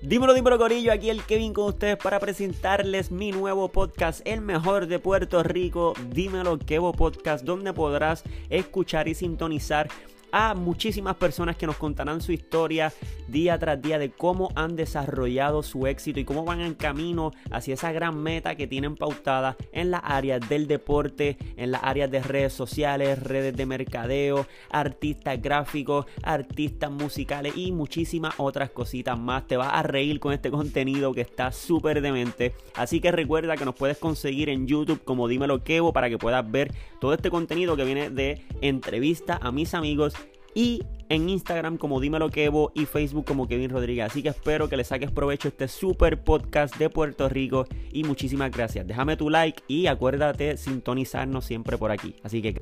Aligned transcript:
Dímelo, 0.00 0.32
dímelo, 0.32 0.58
Corillo. 0.58 0.92
Aquí 0.92 1.10
el 1.10 1.24
Kevin 1.24 1.52
con 1.52 1.66
ustedes 1.66 1.96
para 1.96 2.20
presentarles 2.20 3.10
mi 3.10 3.32
nuevo 3.32 3.68
podcast, 3.68 4.20
el 4.24 4.40
mejor 4.40 4.86
de 4.86 5.00
Puerto 5.00 5.42
Rico. 5.42 5.92
Dímelo, 6.10 6.56
Kevo 6.60 6.92
Podcast, 6.92 7.44
donde 7.44 7.72
podrás 7.72 8.22
escuchar 8.48 9.08
y 9.08 9.16
sintonizar 9.16 9.88
a 10.32 10.54
muchísimas 10.54 11.16
personas 11.16 11.56
que 11.56 11.66
nos 11.66 11.76
contarán 11.76 12.20
su 12.20 12.32
historia 12.32 12.92
día 13.28 13.58
tras 13.58 13.80
día 13.80 13.98
de 13.98 14.10
cómo 14.10 14.50
han 14.54 14.76
desarrollado 14.76 15.62
su 15.62 15.86
éxito 15.86 16.20
y 16.20 16.24
cómo 16.24 16.44
van 16.44 16.60
en 16.60 16.74
camino 16.74 17.32
hacia 17.50 17.74
esa 17.74 17.92
gran 17.92 18.22
meta 18.22 18.54
que 18.54 18.66
tienen 18.66 18.96
pautada 18.96 19.56
en 19.72 19.90
las 19.90 20.00
áreas 20.04 20.48
del 20.48 20.66
deporte, 20.66 21.36
en 21.56 21.70
las 21.70 21.82
áreas 21.82 22.10
de 22.10 22.22
redes 22.22 22.52
sociales, 22.52 23.22
redes 23.22 23.56
de 23.56 23.66
mercadeo, 23.66 24.46
artistas 24.70 25.40
gráficos, 25.40 26.06
artistas 26.22 26.90
musicales 26.90 27.56
y 27.56 27.72
muchísimas 27.72 28.34
otras 28.38 28.70
cositas 28.70 29.18
más. 29.18 29.46
Te 29.46 29.56
vas 29.56 29.72
a 29.72 29.82
reír 29.82 30.20
con 30.20 30.32
este 30.32 30.50
contenido 30.50 31.12
que 31.12 31.20
está 31.20 31.52
súper 31.52 32.00
demente. 32.00 32.54
Así 32.74 33.00
que 33.00 33.12
recuerda 33.12 33.56
que 33.56 33.64
nos 33.64 33.74
puedes 33.74 33.98
conseguir 33.98 34.48
en 34.48 34.66
YouTube 34.66 35.02
como 35.04 35.28
Dímelo 35.28 35.62
Kevo 35.62 35.92
para 35.92 36.08
que 36.08 36.18
puedas 36.18 36.48
ver 36.50 36.72
todo 37.00 37.14
este 37.14 37.30
contenido 37.30 37.76
que 37.76 37.84
viene 37.84 38.10
de 38.10 38.42
entrevista 38.60 39.38
a 39.40 39.52
mis 39.52 39.74
amigos 39.74 40.14
y 40.58 40.82
en 41.08 41.28
Instagram 41.28 41.78
como 41.78 42.00
Dímelo 42.00 42.30
Kevo 42.30 42.72
y 42.74 42.84
Facebook 42.84 43.24
como 43.24 43.46
Kevin 43.46 43.70
Rodríguez. 43.70 44.06
Así 44.06 44.24
que 44.24 44.30
espero 44.30 44.68
que 44.68 44.76
le 44.76 44.82
saques 44.82 45.12
provecho 45.12 45.46
a 45.46 45.50
este 45.50 45.68
super 45.68 46.20
podcast 46.20 46.76
de 46.78 46.90
Puerto 46.90 47.28
Rico 47.28 47.64
y 47.92 48.02
muchísimas 48.02 48.50
gracias. 48.50 48.84
Déjame 48.84 49.16
tu 49.16 49.30
like 49.30 49.62
y 49.68 49.86
acuérdate 49.86 50.56
sintonizarnos 50.56 51.44
siempre 51.44 51.78
por 51.78 51.92
aquí. 51.92 52.16
Así 52.24 52.42
que... 52.42 52.60